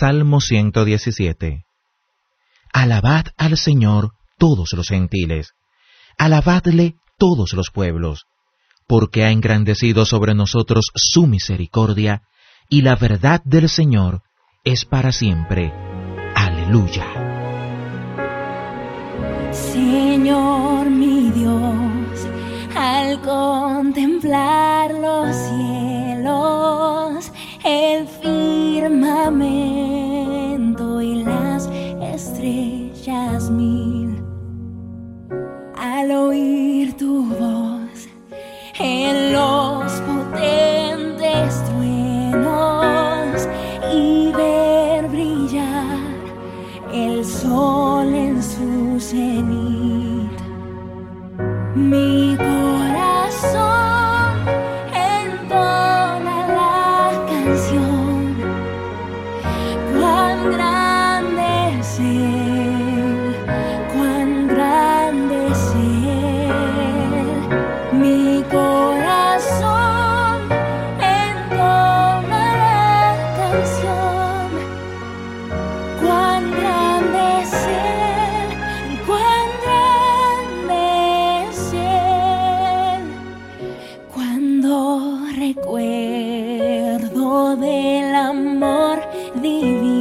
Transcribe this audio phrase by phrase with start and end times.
[0.00, 1.66] Salmo 117.
[2.72, 5.52] Alabad al Señor todos los gentiles,
[6.16, 8.24] alabadle todos los pueblos,
[8.86, 12.22] porque ha engrandecido sobre nosotros su misericordia,
[12.70, 14.22] y la verdad del Señor
[14.64, 15.70] es para siempre.
[16.34, 17.06] Aleluya.
[19.52, 22.26] Señor mi Dios,
[22.74, 27.30] al contemplar los cielos,
[27.62, 29.59] el firmamento
[33.50, 34.22] mil,
[35.76, 38.08] al oír tu voz
[38.78, 43.48] en los potentes truenos
[43.92, 45.98] y ver brillar
[46.92, 49.59] el sol en su cenit.
[84.60, 85.80] Cuando recuerdo
[87.56, 89.00] del amor
[89.40, 89.99] divino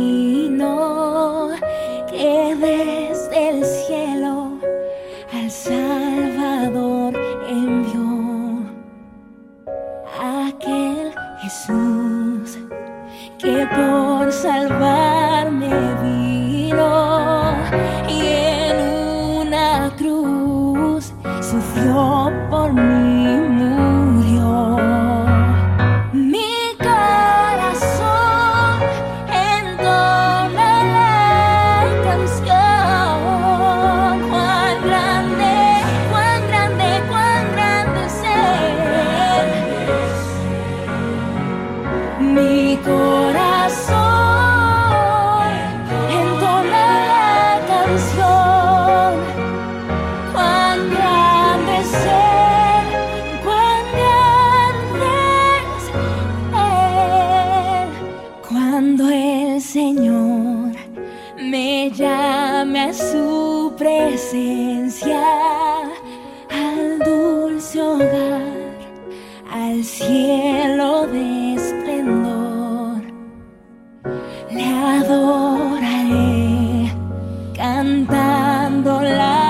[78.09, 79.48] cantando la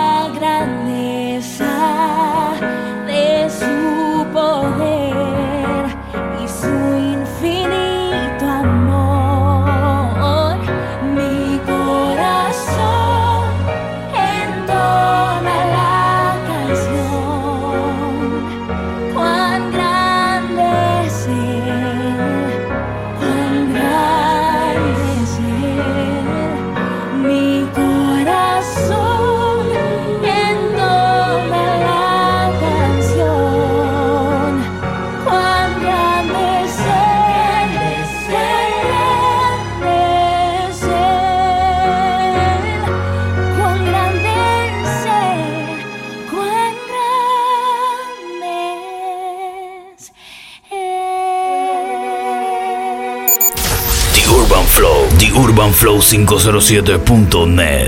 [55.80, 57.88] flow507.net.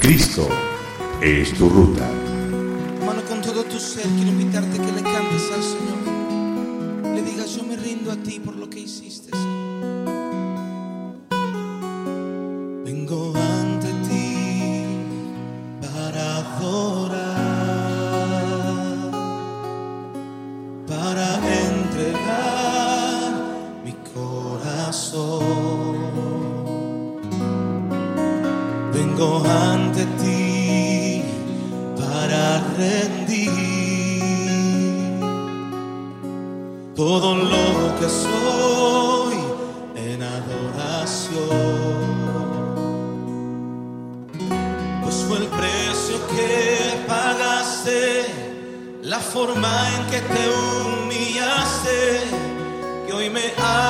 [0.00, 0.48] Cristo
[1.20, 2.08] es tu ruta.
[2.98, 5.98] Hermano, con todo tu ser quiero invitarte que le cantes al Señor.
[7.14, 9.32] Le digas, yo me rindo a ti por lo que hiciste.
[12.86, 14.86] Vengo ante ti
[15.82, 17.36] para adorar,
[20.86, 23.32] para entregar
[23.84, 25.47] mi corazón.
[28.98, 31.22] Vengo ante ti
[31.96, 32.42] para
[32.76, 33.52] rendir
[36.96, 39.36] todo lo que soy
[39.94, 41.38] en adoración.
[45.02, 48.02] Pues fue el precio que pagaste,
[49.04, 52.00] la forma en que te humillaste,
[53.06, 53.87] que hoy me hacen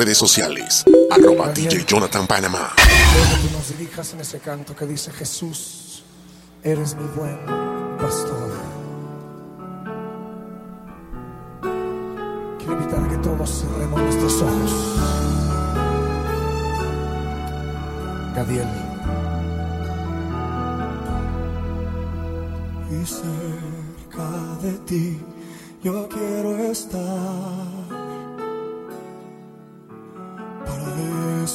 [0.00, 0.82] redes sociales.
[1.10, 2.72] Arroba DJ Jonathan Panamá.
[2.74, 6.02] Que nos dirijas en ese canto que dice Jesús,
[6.62, 7.36] eres mi buen
[7.98, 8.50] pastor.
[12.58, 14.72] Quiero invitar a que todos cerremos nuestros ojos.
[18.36, 18.68] Gadiel.
[22.90, 24.30] Y cerca
[24.62, 25.20] de ti
[25.82, 27.79] yo quiero estar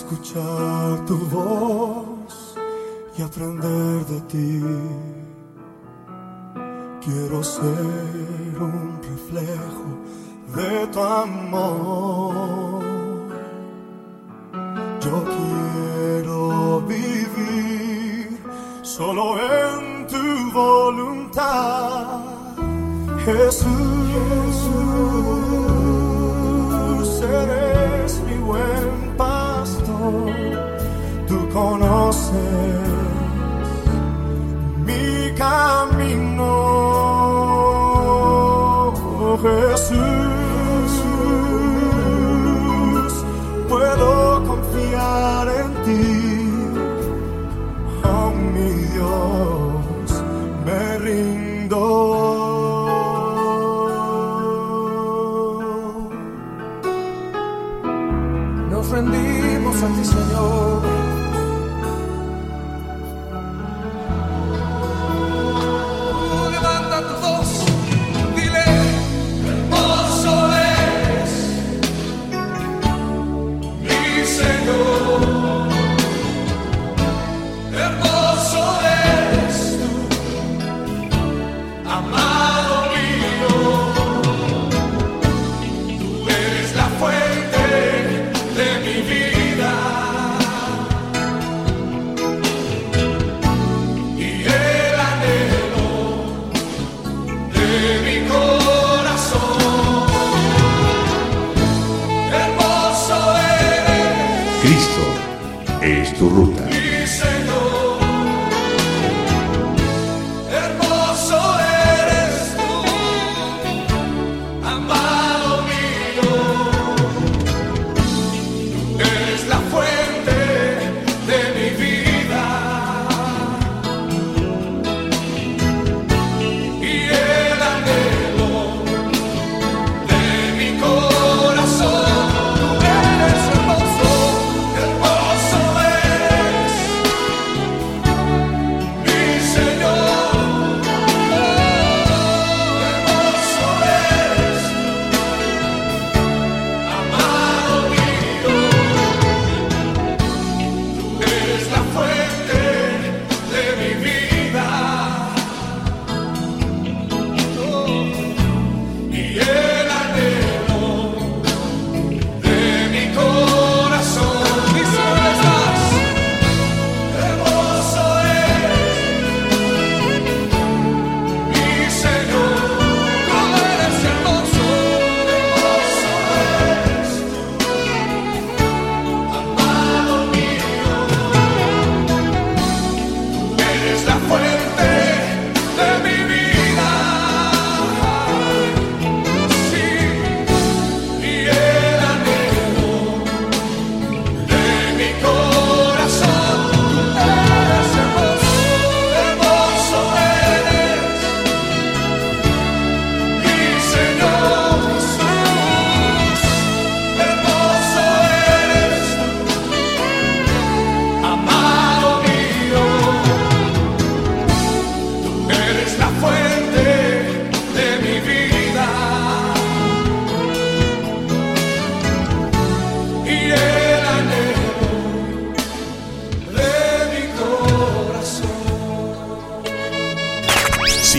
[0.06, 2.56] escuchar tu voz
[3.18, 4.62] y aprender de ti.
[7.04, 9.90] Quiero ser un reflejo
[10.56, 12.84] de tu amor.
[15.02, 18.40] Yo quiero vivir
[18.84, 22.22] solo en tu voluntad,
[23.26, 23.86] Jesús.
[35.98, 36.54] Mi camino,
[39.42, 40.92] Jesús.
[43.70, 46.06] Puedo confiar en ti,
[48.04, 50.24] oh mi Dios,
[50.66, 51.84] me rindo.
[58.70, 61.05] Nos rendimos a ti, Señor.
[106.16, 106.55] Es tu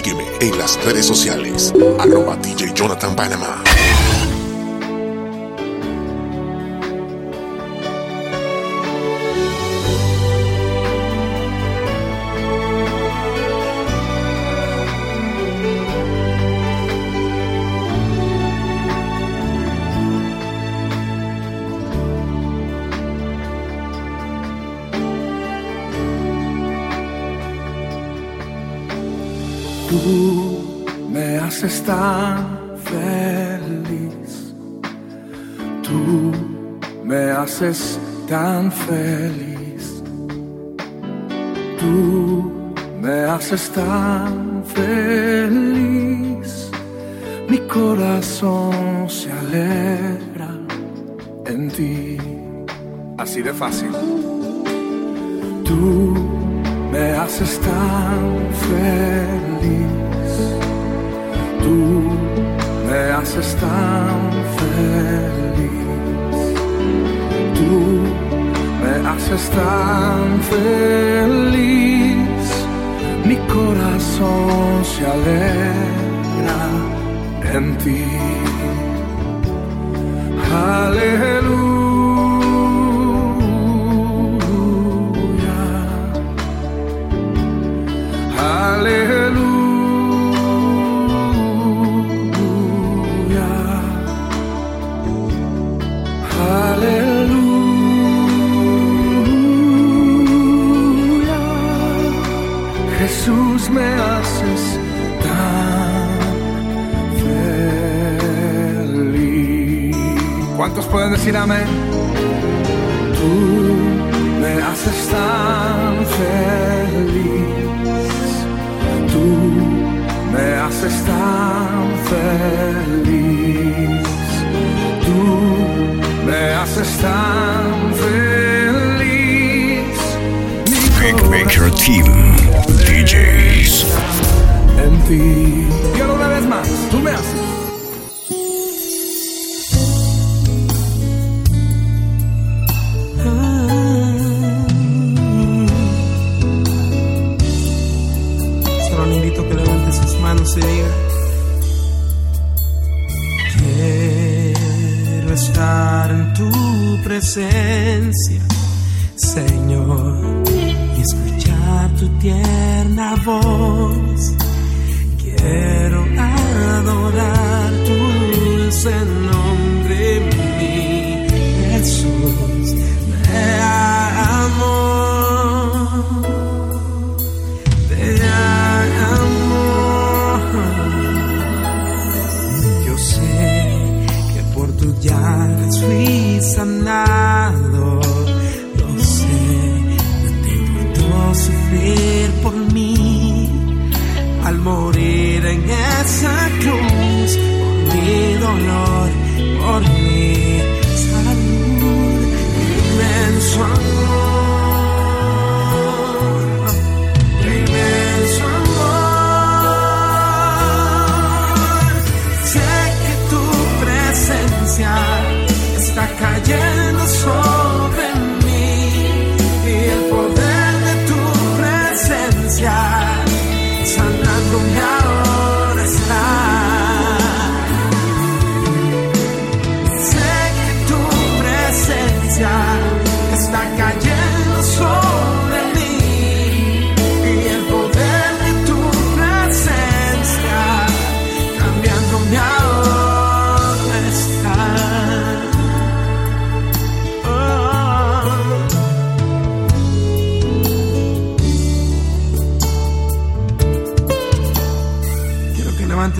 [0.08, 1.74] En las redes sociales.
[1.98, 3.64] Arroba DJ Jonathan Panamá.
[37.56, 37.98] haces
[38.28, 40.02] tan feliz.
[41.80, 42.52] Tú
[43.00, 46.70] me haces tan feliz.
[47.48, 50.50] Mi corazón se alegra
[51.46, 52.18] en ti.
[53.16, 53.92] Así de fácil.
[55.64, 56.14] Tú
[56.92, 59.88] me haces tan feliz.
[61.62, 61.74] Tú
[62.86, 64.35] me haces tan feliz.
[69.26, 71.48] haces tan feliz,
[73.24, 76.62] mi corazón se alegra
[77.54, 78.04] en ti.
[80.52, 81.05] Aleluya.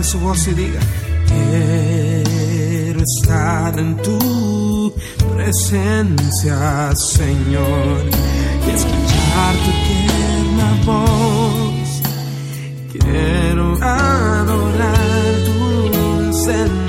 [0.03, 0.81] su voz y diga,
[1.26, 4.93] quiero estar en tu
[5.35, 8.05] presencia, Señor,
[8.67, 12.03] y escuchar tu tierna voz.
[12.93, 16.86] Quiero adorar tu dulce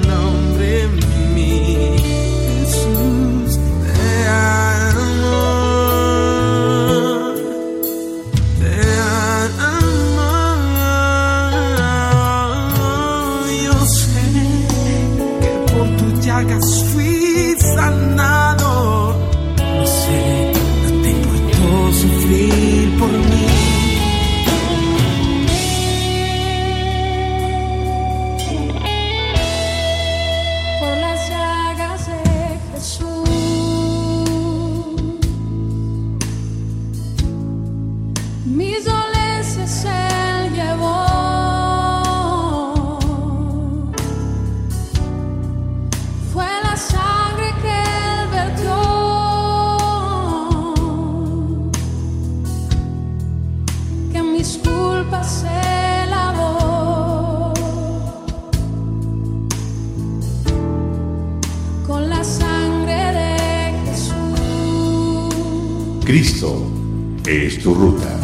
[66.07, 66.71] Cristo
[67.25, 68.17] es tu ruta.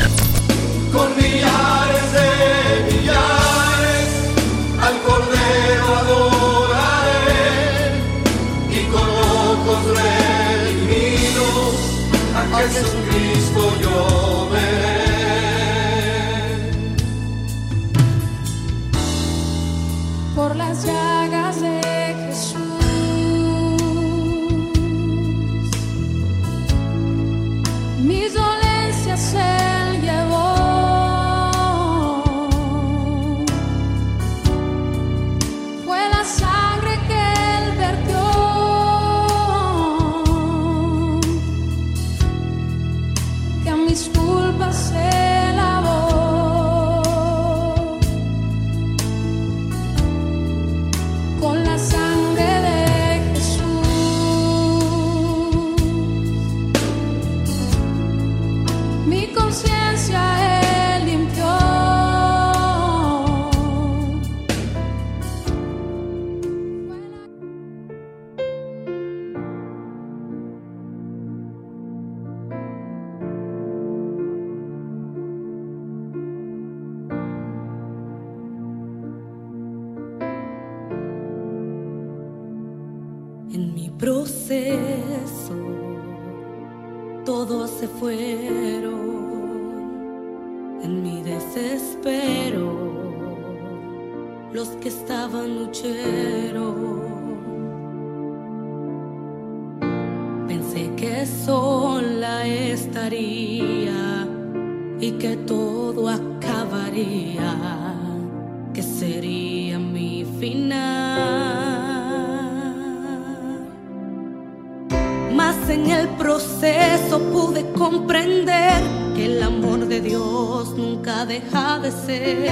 [117.32, 118.82] pude comprender
[119.16, 122.52] que el amor de Dios nunca deja de ser,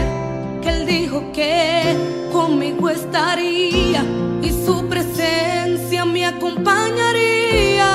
[0.62, 1.96] que Él dijo que
[2.32, 4.04] conmigo estaría
[4.42, 7.90] y su presencia me acompañaría.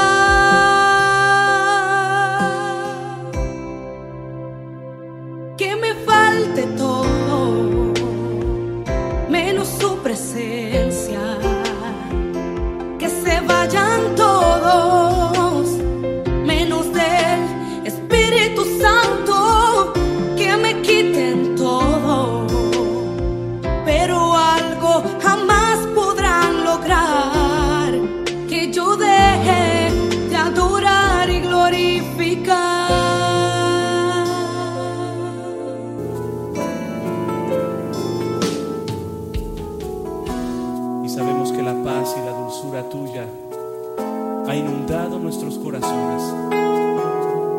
[5.56, 7.92] Que me falte todo,
[9.28, 10.83] menos su presencia.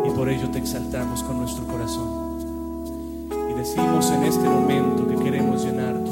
[0.05, 2.39] Y por ello te exaltamos con nuestro corazón.
[3.49, 6.04] Y decimos en este momento que queremos llenar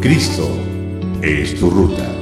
[0.00, 0.48] Cristo
[1.22, 2.15] es tu ruta.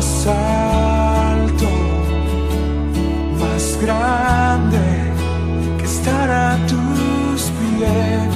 [0.00, 1.68] más alto,
[3.38, 5.12] más grande,
[5.76, 8.34] que estar a tus pies,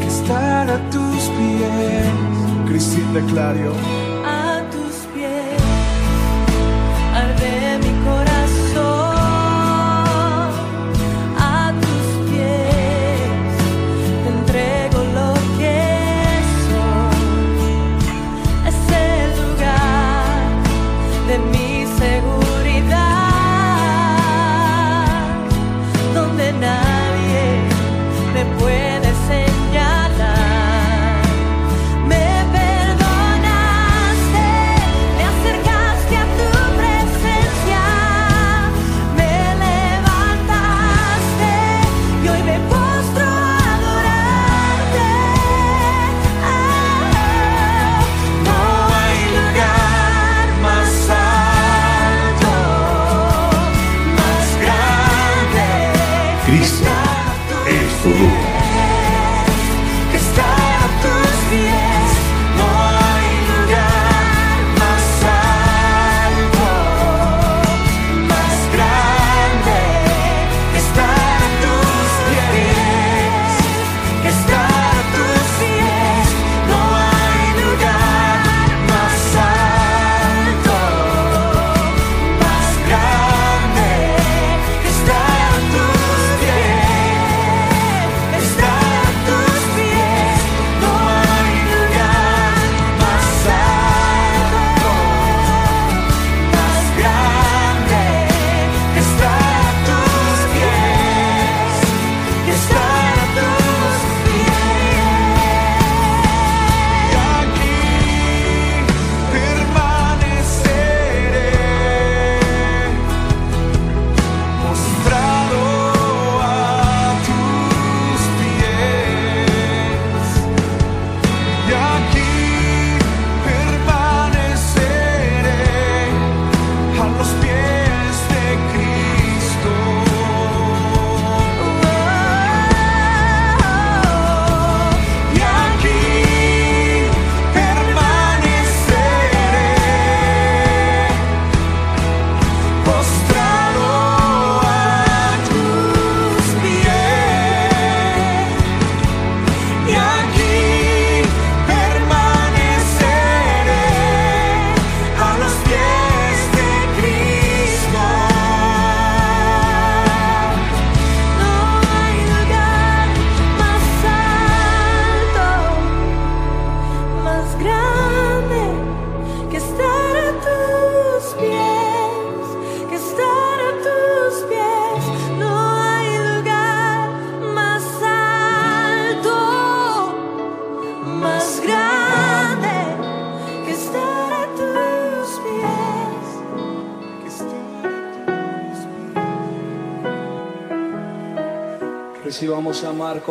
[0.00, 2.66] que estar a tus pies.
[2.66, 3.97] Cristina Clario.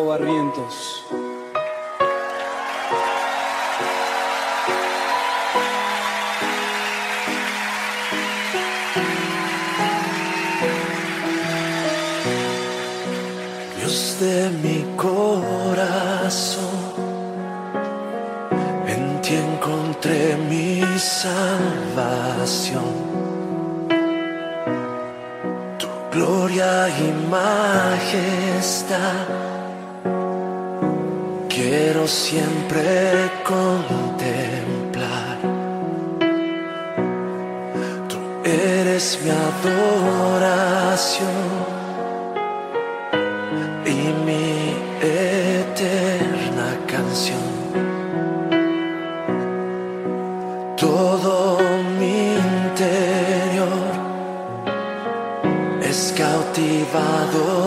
[0.06, 1.04] Barrientos.
[13.78, 16.66] Dios de mi corazón,
[18.88, 22.84] en ti encontré mi salvación.
[25.80, 29.27] Tu gloria y majestad
[32.08, 35.38] siempre contemplar.
[38.08, 38.18] Tú
[38.50, 40.88] eres mi adoración
[43.86, 47.48] y mi eterna canción.
[50.78, 51.60] Todo
[52.00, 53.92] mi interior
[55.82, 57.67] es cautivado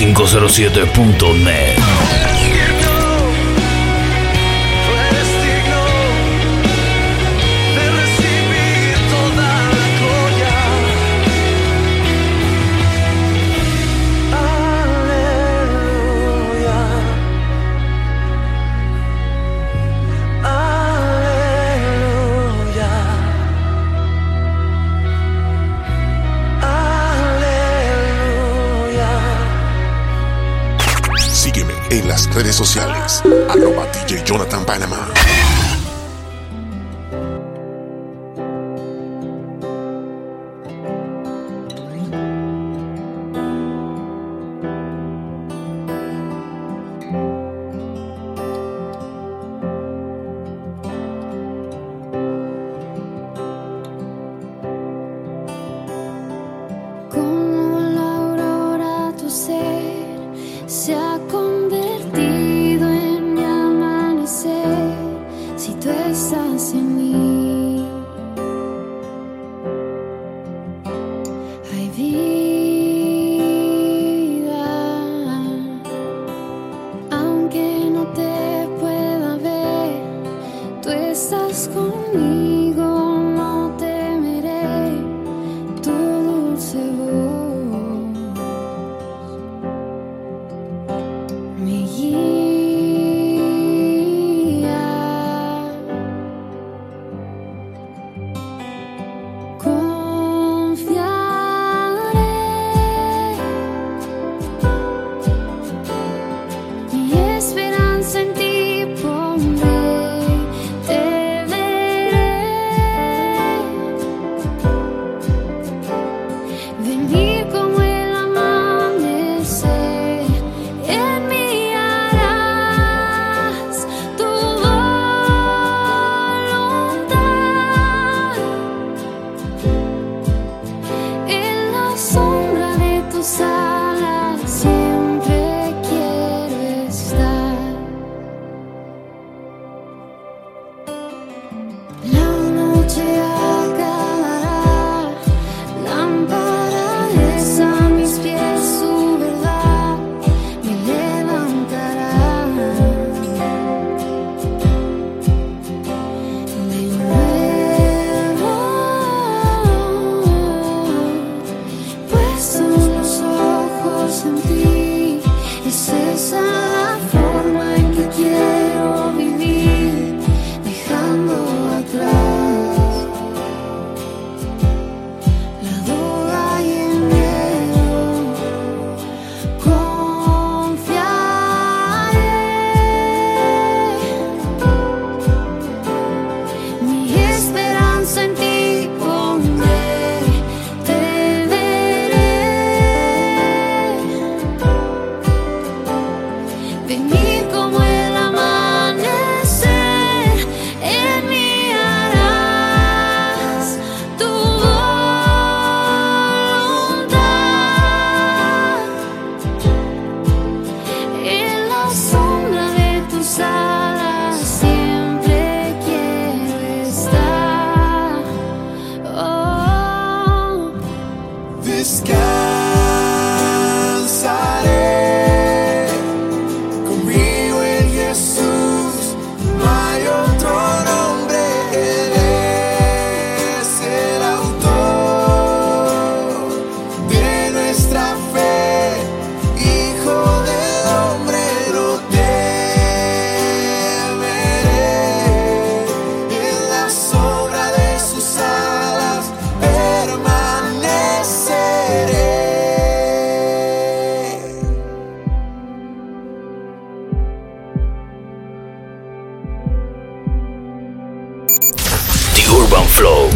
[0.00, 2.19] 507.net.
[34.70, 35.19] Panamá.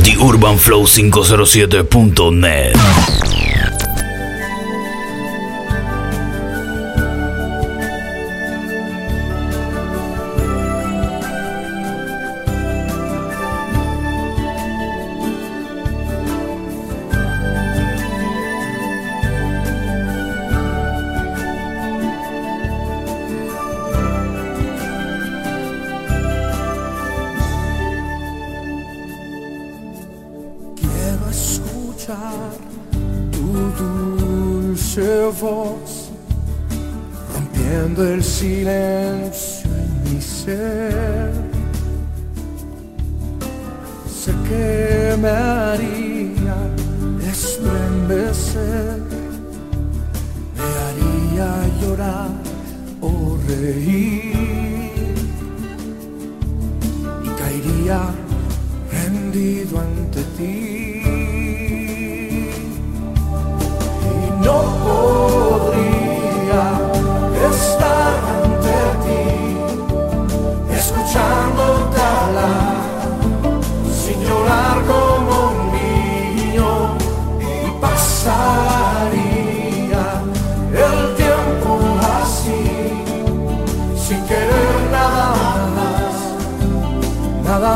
[0.02, 3.23] The Urban Flow 507.net.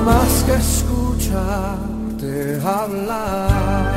[0.00, 1.88] más que escucharte
[2.64, 3.88] hablar.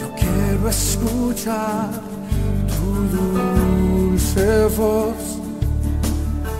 [0.00, 1.90] Yo quiero escuchar
[2.72, 5.38] tu dulce voz,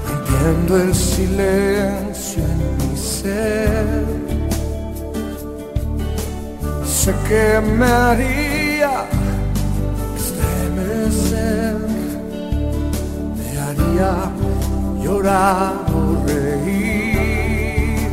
[0.09, 4.24] rompiendo el silencio en mi ser
[7.05, 8.95] sé que me haría.
[10.17, 11.77] Estremecer,
[13.37, 14.13] me haría
[15.03, 18.13] llorar o reír.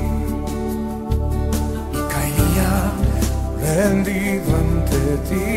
[1.93, 2.73] Y caería
[3.63, 5.49] rendido ante ti.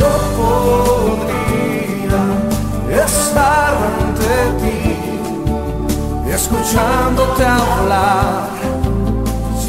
[0.00, 2.24] No podría
[3.04, 4.78] estar ante ti,
[6.32, 8.55] escuchándote hablar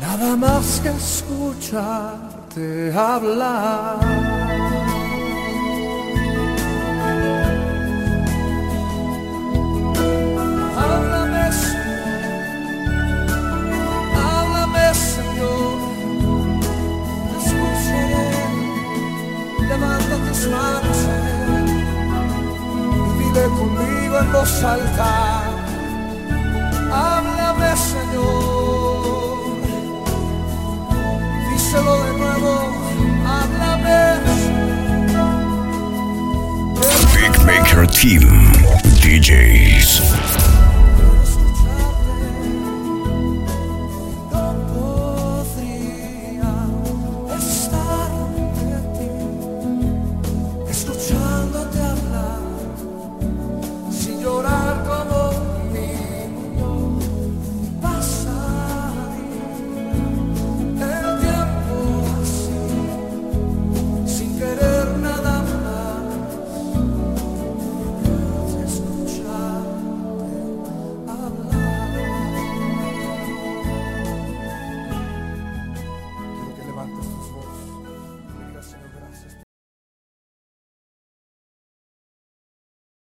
[0.00, 3.98] nada más que escucharte hablar.
[10.76, 12.32] Háblame, Señor.
[14.16, 15.78] Háblame, Señor.
[17.32, 17.52] Tus
[20.48, 21.68] manos Señor,
[23.06, 25.39] y dile conmigo en voz alta.
[31.70, 32.72] Díselo de nuevo.
[33.24, 34.18] Háblame.
[37.14, 38.52] Big Maker Team
[39.00, 40.49] DJs.